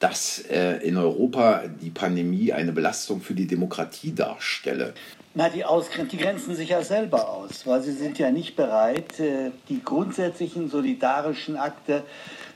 [0.00, 4.92] dass äh, in Europa die Pandemie eine Belastung für die Demokratie darstelle.
[5.32, 5.64] Na, die,
[6.10, 10.68] die grenzen sich ja selber aus, weil sie sind ja nicht bereit, äh, die grundsätzlichen
[10.68, 12.02] solidarischen Akte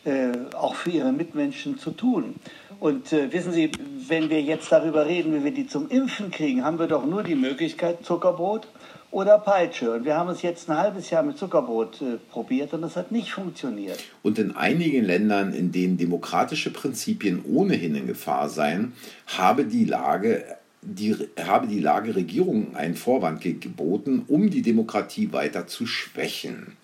[0.04, 2.34] äh, auch für ihre Mitmenschen zu tun.
[2.80, 3.70] Und äh, wissen Sie,
[4.08, 7.22] wenn wir jetzt darüber reden, wie wir die zum Impfen kriegen, haben wir doch nur
[7.22, 8.68] die Möglichkeit Zuckerbrot
[9.10, 9.92] oder Peitsche.
[9.92, 13.12] Und wir haben es jetzt ein halbes Jahr mit Zuckerbrot äh, probiert und das hat
[13.12, 13.98] nicht funktioniert.
[14.22, 18.92] Und in einigen Ländern, in denen demokratische Prinzipien ohnehin in Gefahr seien,
[19.26, 20.44] habe die Lage
[20.86, 26.76] die, habe die Lage Regierungen einen Vorwand geboten, um die Demokratie weiter zu schwächen.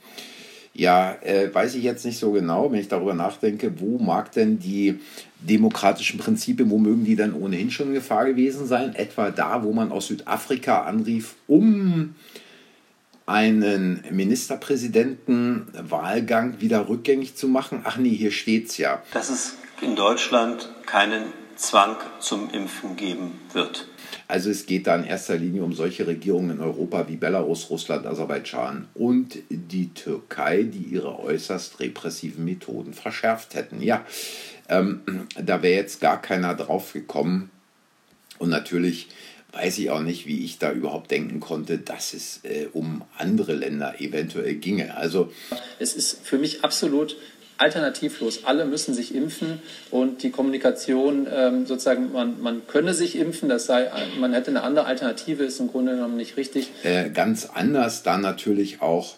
[0.73, 4.61] Ja, äh, weiß ich jetzt nicht so genau, wenn ich darüber nachdenke, wo mag denn
[4.61, 5.01] die
[5.41, 8.95] demokratischen Prinzipien, wo mögen die dann ohnehin schon in Gefahr gewesen sein?
[8.95, 12.15] Etwa da, wo man aus Südafrika anrief, um
[13.27, 17.81] einen Ministerpräsidentenwahlgang wieder rückgängig zu machen?
[17.85, 19.03] Ach nee, hier steht's ja.
[19.13, 21.25] Dass es in Deutschland keinen
[21.61, 23.87] Zwang zum Impfen geben wird.
[24.29, 28.07] Also es geht da in erster Linie um solche Regierungen in Europa wie Belarus, Russland,
[28.07, 33.83] Aserbaidschan und die Türkei, die ihre äußerst repressiven Methoden verschärft hätten.
[33.83, 34.07] Ja,
[34.71, 35.03] ähm,
[35.37, 37.51] da wäre jetzt gar keiner drauf gekommen.
[38.39, 39.09] Und natürlich
[39.53, 43.53] weiß ich auch nicht, wie ich da überhaupt denken konnte, dass es äh, um andere
[43.53, 44.97] Länder eventuell ginge.
[44.97, 45.31] Also
[45.79, 47.17] es ist für mich absolut
[47.61, 48.45] alternativlos.
[48.45, 49.61] Alle müssen sich impfen
[49.91, 54.63] und die Kommunikation ähm, sozusagen, man, man könne sich impfen, das sei, man hätte eine
[54.63, 56.71] andere Alternative, ist im Grunde genommen nicht richtig.
[56.83, 59.17] Äh, ganz anders dann natürlich auch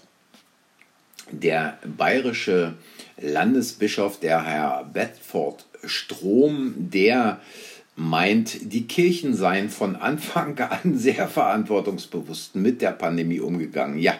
[1.30, 2.75] der bayerische
[3.20, 7.41] Landesbischof, der Herr Bedford Strom, der
[7.97, 13.98] meint, die Kirchen seien von Anfang an sehr verantwortungsbewusst mit der Pandemie umgegangen.
[13.98, 14.14] Ja,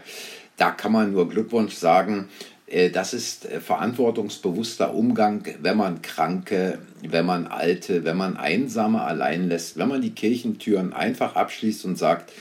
[0.57, 2.29] da kann man nur Glückwunsch sagen.
[2.73, 9.03] Äh, das ist äh, verantwortungsbewusster Umgang, wenn man Kranke, wenn man Alte, wenn man Einsame
[9.03, 12.33] allein lässt, wenn man die Kirchentüren einfach abschließt und sagt,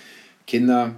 [0.47, 0.95] Kinder,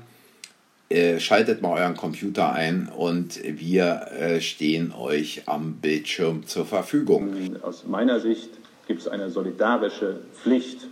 [0.90, 7.34] äh, schaltet mal euren Computer ein und wir stehen euch am Bildschirm zur Verfügung.
[7.64, 8.50] Aus meiner Sicht
[8.88, 10.88] gibt es eine solidarische Pflicht,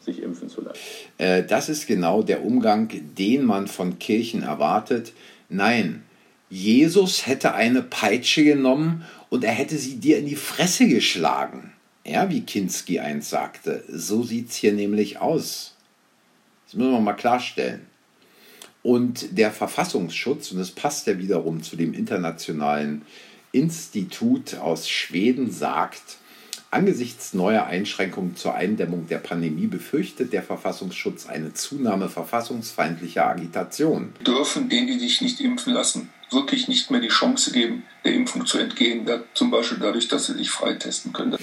[0.00, 0.78] sich impfen zu lassen.
[1.48, 5.12] Das ist genau der Umgang, den man von Kirchen erwartet.
[5.48, 6.02] Nein,
[6.54, 11.72] Jesus hätte eine Peitsche genommen und er hätte sie dir in die Fresse geschlagen.
[12.06, 13.82] Ja, wie Kinski einst sagte.
[13.88, 15.74] So sieht es hier nämlich aus.
[16.66, 17.86] Das müssen wir mal klarstellen.
[18.84, 23.02] Und der Verfassungsschutz, und das passt ja wiederum zu dem internationalen
[23.50, 26.18] Institut aus Schweden, sagt,
[26.70, 34.12] Angesichts neuer Einschränkungen zur Eindämmung der Pandemie befürchtet der Verfassungsschutz eine Zunahme verfassungsfeindlicher Agitation.
[34.26, 38.46] Dürfen denen, die sich nicht impfen lassen, wirklich nicht mehr die Chance geben, der Impfung
[38.46, 41.36] zu entgehen, zum Beispiel dadurch, dass sie sich freitesten können.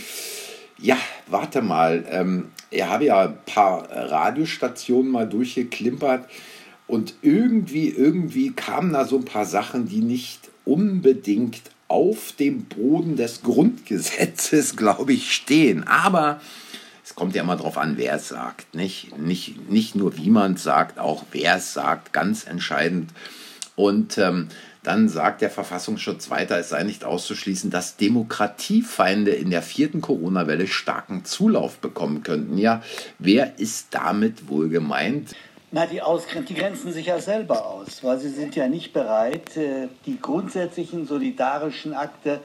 [0.77, 0.97] Ja,
[1.27, 2.05] warte mal.
[2.09, 6.27] Ähm, ich habe ja ein paar Radiostationen mal durchgeklimpert
[6.87, 13.15] und irgendwie, irgendwie kamen da so ein paar Sachen, die nicht unbedingt auf dem Boden
[13.15, 15.85] des Grundgesetzes, glaube ich, stehen.
[15.87, 16.41] Aber
[17.03, 18.73] es kommt ja immer darauf an, wer es sagt.
[18.73, 23.11] Nicht, nicht, nicht nur wie man es sagt, auch wer es sagt, ganz entscheidend.
[23.81, 24.49] Und ähm,
[24.83, 30.67] dann sagt der Verfassungsschutz weiter, es sei nicht auszuschließen, dass Demokratiefeinde in der vierten Corona-Welle
[30.67, 32.59] starken Zulauf bekommen könnten.
[32.59, 32.83] Ja,
[33.17, 35.33] wer ist damit wohl gemeint?
[35.71, 39.57] Na, die, Ausgren die grenzen sich ja selber aus, weil sie sind ja nicht bereit,
[39.57, 42.39] äh, die grundsätzlichen solidarischen Akte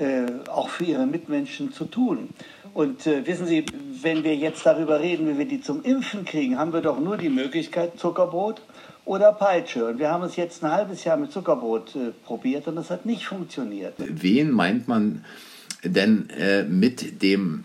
[0.00, 2.30] äh, auch für ihre Mitmenschen zu tun.
[2.74, 3.66] Und äh, wissen Sie,
[4.00, 7.18] wenn wir jetzt darüber reden, wie wir die zum Impfen kriegen, haben wir doch nur
[7.18, 8.62] die Möglichkeit Zuckerbrot
[9.04, 9.86] oder Peitsche.
[9.86, 13.06] Und wir haben es jetzt ein halbes Jahr mit Zuckerbrot äh, probiert und das hat
[13.06, 13.94] nicht funktioniert.
[13.98, 15.24] Wen meint man
[15.84, 17.64] denn äh, mit dem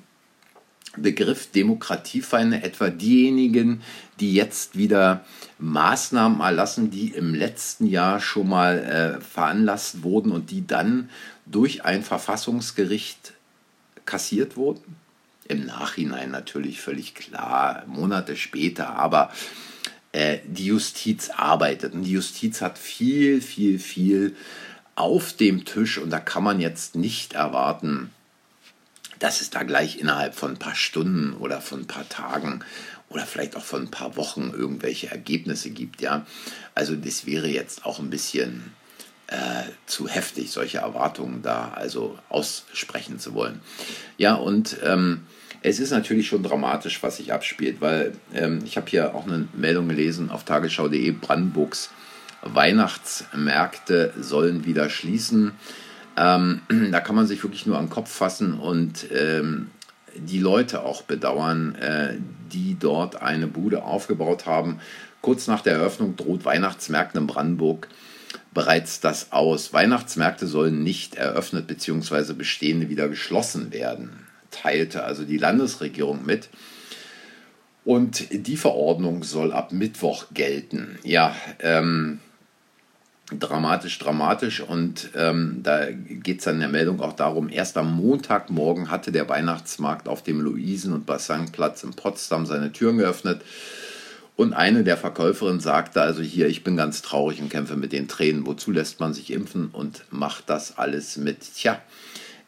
[0.98, 3.82] Begriff Demokratiefeinde etwa diejenigen,
[4.20, 5.24] die jetzt wieder
[5.60, 11.10] Maßnahmen erlassen, die im letzten Jahr schon mal äh, veranlasst wurden und die dann
[11.46, 13.34] durch ein Verfassungsgericht
[14.06, 14.96] kassiert wurden?
[15.48, 19.32] Im Nachhinein natürlich völlig klar, Monate später, aber
[20.12, 24.36] äh, die Justiz arbeitet und die Justiz hat viel, viel, viel
[24.96, 28.12] auf dem Tisch und da kann man jetzt nicht erwarten,
[29.20, 32.64] dass es da gleich innerhalb von ein paar Stunden oder von ein paar Tagen
[33.10, 36.02] oder vielleicht auch von ein paar Wochen irgendwelche Ergebnisse gibt.
[36.02, 36.26] Ja,
[36.76, 38.74] also das wäre jetzt auch ein bisschen
[39.28, 43.62] äh, zu heftig, solche Erwartungen da also aussprechen zu wollen.
[44.18, 45.26] Ja, und ähm,
[45.62, 49.48] es ist natürlich schon dramatisch, was sich abspielt, weil ähm, ich habe hier auch eine
[49.54, 51.90] Meldung gelesen auf tagesschau.de, Brandenburgs
[52.42, 55.54] Weihnachtsmärkte sollen wieder schließen.
[56.18, 56.62] Ähm,
[56.92, 59.70] da kann man sich wirklich nur den Kopf fassen und ähm,
[60.16, 62.16] die Leute auch bedauern, äh,
[62.52, 64.80] die dort eine Bude aufgebaut haben.
[65.22, 67.88] Kurz nach der Eröffnung droht Weihnachtsmärkten in Brandenburg
[68.54, 69.74] bereits das aus.
[69.74, 72.34] Weihnachtsmärkte sollen nicht eröffnet bzw.
[72.34, 76.50] bestehende wieder geschlossen werden, teilte also die Landesregierung mit.
[77.86, 81.00] Und die Verordnung soll ab Mittwoch gelten.
[81.04, 82.20] Ja, ähm,
[83.32, 84.62] dramatisch, dramatisch.
[84.62, 89.12] Und ähm, da geht es dann in der Meldung auch darum, erst am Montagmorgen hatte
[89.12, 93.42] der Weihnachtsmarkt auf dem Luisen- und Bassanplatz in Potsdam seine Türen geöffnet.
[94.36, 98.08] Und eine der Verkäuferinnen sagte also hier, ich bin ganz traurig und kämpfe mit den
[98.08, 98.46] Tränen.
[98.46, 101.56] Wozu lässt man sich impfen und macht das alles mit?
[101.56, 101.82] Tja,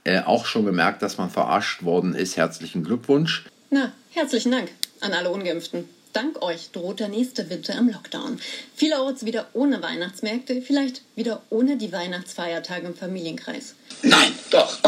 [0.04, 2.38] äh, auch schon gemerkt, dass man verarscht worden ist.
[2.38, 3.46] Herzlichen Glückwunsch.
[3.69, 4.69] Na, herzlichen Dank
[5.01, 5.88] an alle Ungeimpften.
[6.12, 8.40] Dank euch droht der nächste Winter im Lockdown.
[8.75, 13.75] Vielerorts wieder ohne Weihnachtsmärkte, vielleicht wieder ohne die Weihnachtsfeiertage im Familienkreis.
[14.01, 14.80] Nein, doch.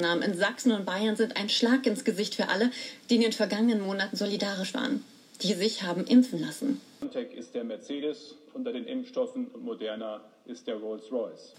[0.00, 2.70] Namen in Sachsen und Bayern sind ein Schlag ins Gesicht für alle,
[3.10, 5.04] die in den vergangenen Monaten solidarisch waren,
[5.42, 6.80] die sich haben impfen lassen.
[7.00, 11.54] BioNTech ist der Mercedes unter den Impfstoffen und Moderna ist der Rolls-Royce.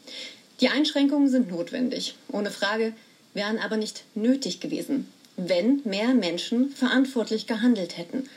[0.62, 2.94] Die Einschränkungen sind notwendig, ohne Frage,
[3.34, 8.30] wären aber nicht nötig gewesen, wenn mehr Menschen verantwortlich gehandelt hätten.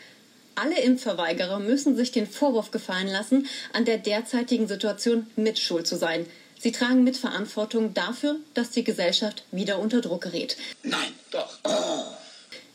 [0.55, 6.27] Alle Impfverweigerer müssen sich den Vorwurf gefallen lassen, an der derzeitigen Situation mitschuld zu sein.
[6.61, 10.57] Sie tragen Mitverantwortung dafür, dass die Gesellschaft wieder unter Druck gerät.
[10.85, 11.59] Nein, doch.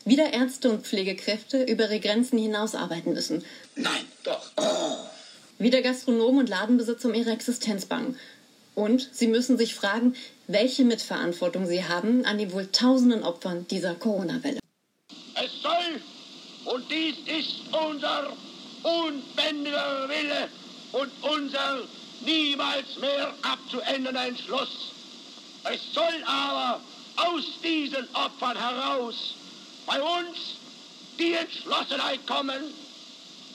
[0.04, 3.44] Wieder Ärzte und Pflegekräfte über ihre Grenzen hinaus arbeiten müssen.
[3.76, 4.50] Nein, doch.
[5.58, 8.16] Wieder Gastronomen und Ladenbesitzer um ihre Existenz bangen.
[8.78, 10.14] Und sie müssen sich fragen,
[10.46, 14.60] welche Mitverantwortung sie haben an den wohl tausenden Opfern dieser Corona-Welle.
[15.34, 16.00] Es soll,
[16.64, 18.32] und dies ist unser
[18.84, 20.48] unbändiger Wille
[20.92, 21.82] und unser
[22.24, 24.92] niemals mehr abzuändernder Entschluss.
[25.64, 26.80] Es soll aber
[27.16, 29.34] aus diesen Opfern heraus
[29.86, 30.38] bei uns
[31.18, 32.62] die Entschlossenheit kommen,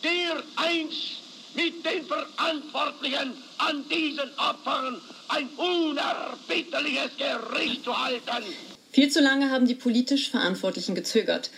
[0.03, 1.23] der einst
[1.55, 3.37] mit den Verantwortlichen
[3.67, 8.43] an diesen Opfern ein unerbitterliches Gericht zu halten.
[8.91, 11.49] Viel zu lange haben die politisch Verantwortlichen gezögert.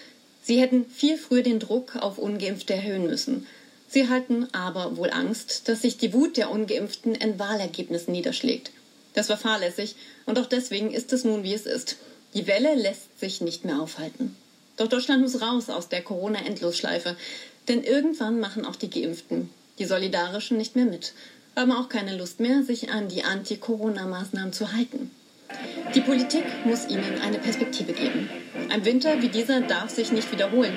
[0.42, 3.48] Sie hätten viel früher den Druck auf Ungeimpfte erhöhen müssen.
[3.88, 8.72] Sie halten aber wohl Angst, dass sich die Wut der Ungeimpften in Wahlergebnissen niederschlägt.
[9.14, 9.96] Das war fahrlässig
[10.26, 11.98] und auch deswegen ist es nun, wie es ist.
[12.34, 14.36] Die Welle lässt sich nicht mehr aufhalten.
[14.78, 17.16] Doch Deutschland muss raus aus der Corona-Endlosschleife.
[17.68, 21.14] Denn irgendwann machen auch die Geimpften, die Solidarischen, nicht mehr mit,
[21.56, 25.12] haben auch keine Lust mehr, sich an die Anti-Corona-Maßnahmen zu halten.
[25.94, 28.30] Die Politik muss ihnen eine Perspektive geben.
[28.70, 30.74] Ein Winter wie dieser darf sich nicht wiederholen.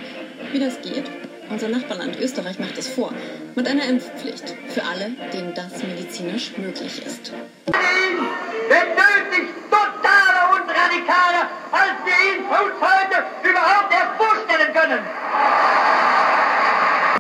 [0.52, 1.04] Wie das geht?
[1.50, 3.12] Unser Nachbarland Österreich macht es vor.
[3.54, 7.32] Mit einer Impfpflicht für alle, denen das medizinisch möglich ist.
[7.32, 15.02] Wird nötig totaler und radikaler, als wir ihn heute überhaupt erst vorstellen können.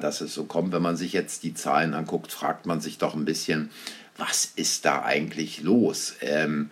[0.08, 3.14] Dass es so kommt, wenn man sich jetzt die Zahlen anguckt, fragt man sich doch
[3.14, 3.68] ein bisschen,
[4.16, 6.14] was ist da eigentlich los?
[6.22, 6.70] Ähm,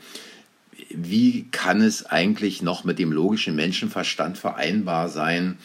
[0.88, 5.58] wie kann es eigentlich noch mit dem logischen Menschenverstand vereinbar sein,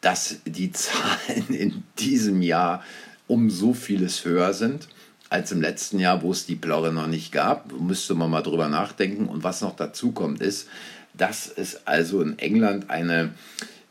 [0.00, 2.82] dass die Zahlen in diesem Jahr
[3.28, 4.88] um so vieles höher sind
[5.30, 7.70] als im letzten Jahr, wo es die Plörre noch nicht gab?
[7.70, 9.28] Müsste man mal drüber nachdenken.
[9.28, 10.66] Und was noch dazu kommt, ist,
[11.14, 13.30] dass es also in England eine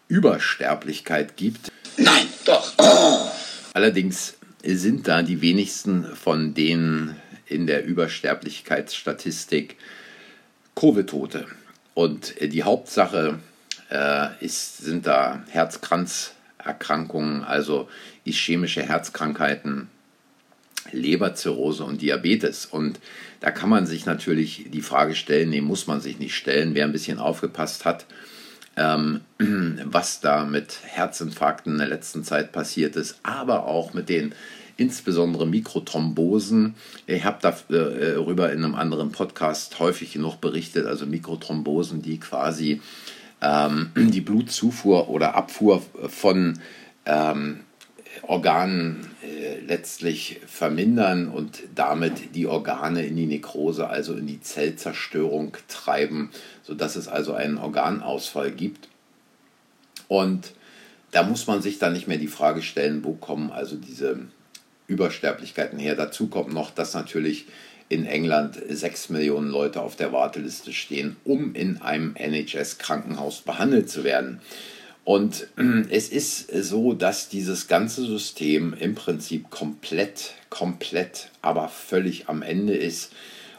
[0.09, 1.71] Übersterblichkeit gibt.
[1.97, 2.73] Nein, doch.
[3.73, 9.77] Allerdings sind da die wenigsten von denen in der Übersterblichkeitsstatistik
[10.75, 11.47] Covid-Tote.
[11.93, 13.39] Und die Hauptsache
[13.89, 17.89] äh, ist, sind da Herzkranzerkrankungen, also
[18.23, 19.89] ischämische Herzkrankheiten,
[20.91, 22.65] Leberzirrhose und Diabetes.
[22.65, 22.99] Und
[23.41, 26.85] da kann man sich natürlich die Frage stellen, nee, muss man sich nicht stellen, wer
[26.85, 28.05] ein bisschen aufgepasst hat,
[28.77, 29.21] ähm,
[29.85, 34.33] was da mit Herzinfarkten in der letzten Zeit passiert ist, aber auch mit den
[34.77, 36.75] insbesondere Mikrothrombosen.
[37.05, 42.81] Ich habe darüber äh, in einem anderen Podcast häufig genug berichtet, also Mikrothrombosen, die quasi
[43.41, 46.59] ähm, die Blutzufuhr oder Abfuhr von
[47.05, 47.61] ähm,
[48.23, 49.10] Organen äh,
[49.65, 56.31] letztlich vermindern und damit die Organe in die Nekrose, also in die Zellzerstörung treiben,
[56.63, 58.87] sodass es also einen Organausfall gibt.
[60.07, 60.53] Und
[61.11, 64.19] da muss man sich dann nicht mehr die Frage stellen, wo kommen also diese
[64.87, 65.95] Übersterblichkeiten her.
[65.95, 67.45] Dazu kommt noch, dass natürlich
[67.89, 74.05] in England sechs Millionen Leute auf der Warteliste stehen, um in einem NHS-Krankenhaus behandelt zu
[74.05, 74.39] werden.
[75.03, 75.47] Und
[75.89, 82.75] es ist so, dass dieses ganze System im Prinzip komplett, komplett, aber völlig am Ende
[82.75, 83.11] ist.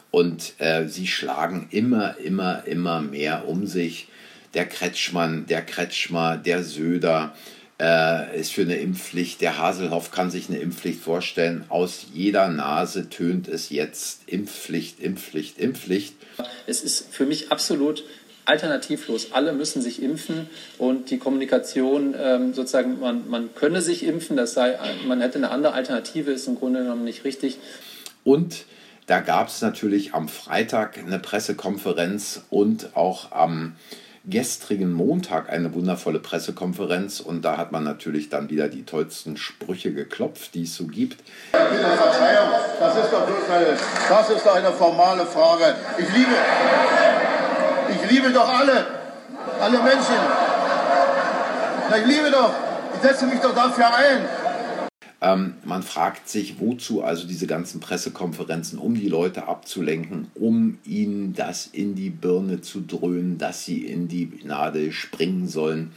[0.09, 4.07] Und äh, sie schlagen immer, immer, immer mehr um sich.
[4.53, 7.35] Der Kretschmann, der Kretschmer, der Söder
[7.79, 9.41] äh, ist für eine Impfpflicht.
[9.41, 11.65] Der Haselhoff kann sich eine Impfpflicht vorstellen.
[11.69, 16.15] Aus jeder Nase tönt es jetzt Impfpflicht, Impfpflicht, Impfpflicht.
[16.67, 18.03] Es ist für mich absolut
[18.45, 19.31] alternativlos.
[19.31, 24.53] Alle müssen sich impfen und die Kommunikation ähm, sozusagen, man, man könne sich impfen, das
[24.53, 27.57] sei, man hätte eine andere Alternative, ist im Grunde genommen nicht richtig.
[28.23, 28.65] Und
[29.07, 33.75] da gab es natürlich am Freitag eine Pressekonferenz und auch am
[34.25, 39.93] gestrigen Montag eine wundervolle Pressekonferenz und da hat man natürlich dann wieder die tollsten Sprüche
[39.93, 41.17] geklopft, die es so gibt.
[41.51, 45.75] Verzeihung, das ist doch eine, das ist doch eine formale Frage.
[45.97, 46.31] Ich liebe,
[47.93, 48.85] ich liebe doch alle,
[49.59, 50.15] alle Menschen.
[51.95, 52.53] Ich liebe doch,
[52.95, 54.25] ich setze mich doch dafür ein.
[55.21, 61.33] Ähm, man fragt sich, wozu also diese ganzen Pressekonferenzen, um die Leute abzulenken, um ihnen
[61.33, 65.93] das in die Birne zu dröhnen, dass sie in die Nadel springen sollen.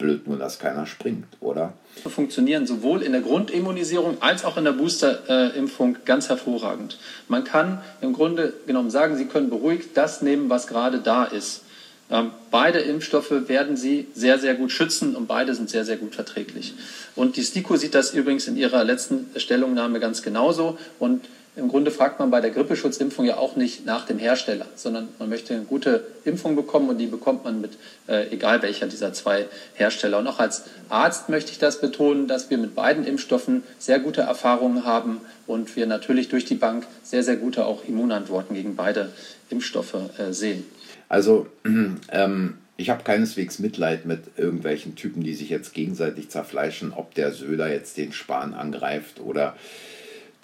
[0.00, 1.74] Blöd nur, dass keiner springt, oder?
[2.08, 6.98] Funktionieren sowohl in der Grundimmunisierung als auch in der Boosterimpfung ganz hervorragend.
[7.28, 11.62] Man kann im Grunde genommen sagen, Sie können beruhigt das nehmen, was gerade da ist.
[12.10, 16.14] Ähm, beide Impfstoffe werden Sie sehr, sehr gut schützen und beide sind sehr, sehr gut
[16.14, 16.74] verträglich.
[17.14, 20.76] Und die STIKO sieht das übrigens in ihrer letzten Stellungnahme ganz genauso.
[20.98, 21.24] Und
[21.60, 25.28] im Grunde fragt man bei der Grippeschutzimpfung ja auch nicht nach dem Hersteller, sondern man
[25.28, 27.72] möchte eine gute Impfung bekommen und die bekommt man mit
[28.08, 30.18] äh, egal welcher dieser zwei Hersteller.
[30.18, 34.22] Und auch als Arzt möchte ich das betonen, dass wir mit beiden Impfstoffen sehr gute
[34.22, 39.12] Erfahrungen haben und wir natürlich durch die Bank sehr, sehr gute auch Immunantworten gegen beide
[39.50, 40.64] Impfstoffe äh, sehen.
[41.08, 41.46] Also
[42.10, 47.32] ähm, ich habe keineswegs Mitleid mit irgendwelchen Typen, die sich jetzt gegenseitig zerfleischen, ob der
[47.32, 49.54] Söder jetzt den Spahn angreift oder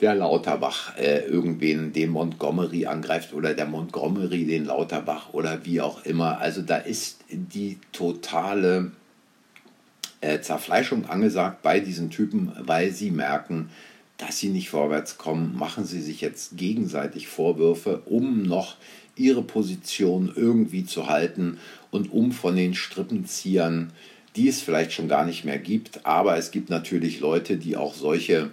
[0.00, 6.04] der Lauterbach äh, irgendwen den Montgomery angreift oder der Montgomery den Lauterbach oder wie auch
[6.04, 6.38] immer.
[6.38, 8.92] Also da ist die totale
[10.20, 13.70] äh, Zerfleischung angesagt bei diesen Typen, weil sie merken,
[14.18, 18.76] dass sie nicht vorwärts kommen, machen sie sich jetzt gegenseitig Vorwürfe, um noch
[19.14, 21.58] ihre Position irgendwie zu halten
[21.90, 23.92] und um von den Strippenziehern,
[24.36, 27.94] die es vielleicht schon gar nicht mehr gibt, aber es gibt natürlich Leute, die auch
[27.94, 28.50] solche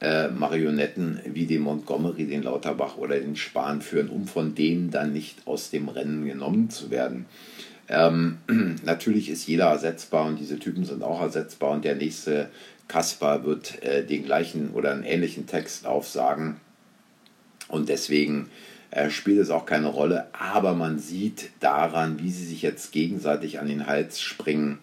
[0.00, 5.12] äh, Marionetten wie den Montgomery, den Lauterbach oder den Spahn führen, um von denen dann
[5.12, 7.26] nicht aus dem Rennen genommen zu werden.
[7.88, 8.38] Ähm,
[8.84, 12.48] natürlich ist jeder ersetzbar und diese Typen sind auch ersetzbar und der nächste
[12.88, 16.56] Kaspar wird äh, den gleichen oder einen ähnlichen Text aufsagen
[17.68, 18.50] und deswegen
[18.90, 23.60] äh, spielt es auch keine Rolle, aber man sieht daran, wie sie sich jetzt gegenseitig
[23.60, 24.78] an den Hals springen,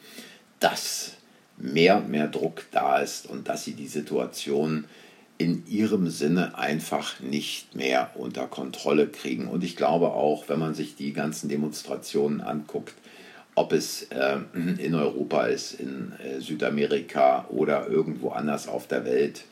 [0.59, 1.13] dass
[1.57, 4.85] mehr und mehr Druck da ist und dass sie die Situation
[5.37, 9.47] in ihrem Sinne einfach nicht mehr unter Kontrolle kriegen.
[9.47, 12.93] Und ich glaube auch, wenn man sich die ganzen Demonstrationen anguckt,
[13.53, 19.45] ob es äh, in Europa ist, in äh, Südamerika oder irgendwo anders auf der Welt,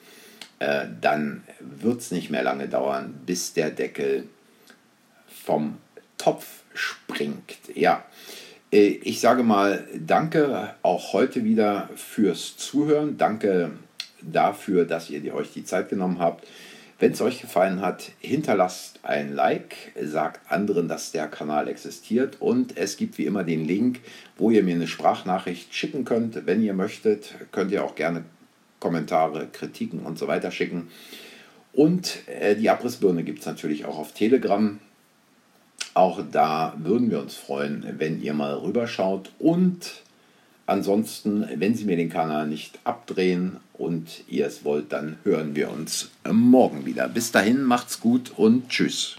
[0.59, 4.27] äh, dann wird es nicht mehr lange dauern, bis der Deckel
[5.27, 5.77] vom
[6.17, 7.57] Topf springt.
[7.73, 8.05] Ja,
[8.71, 13.17] äh, ich sage mal danke auch heute wieder fürs Zuhören.
[13.17, 13.71] Danke
[14.31, 16.47] dafür, dass ihr euch die Zeit genommen habt.
[16.97, 22.77] Wenn es euch gefallen hat, hinterlasst ein Like, sagt anderen, dass der Kanal existiert und
[22.77, 23.99] es gibt wie immer den Link,
[24.37, 26.45] wo ihr mir eine Sprachnachricht schicken könnt.
[26.45, 28.23] Wenn ihr möchtet, könnt ihr auch gerne
[28.79, 30.87] Kommentare, Kritiken und so weiter schicken.
[31.73, 34.79] Und äh, die Abrissbirne gibt es natürlich auch auf Telegram.
[35.93, 39.31] Auch da würden wir uns freuen, wenn ihr mal rüberschaut.
[39.39, 40.03] Und
[40.65, 45.71] ansonsten, wenn Sie mir den Kanal nicht abdrehen und ihr es wollt, dann hören wir
[45.71, 47.07] uns morgen wieder.
[47.07, 49.17] Bis dahin, macht's gut und tschüss.